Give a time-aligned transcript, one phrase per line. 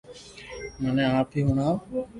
[0.81, 1.73] مني آپ ھي ھڻاو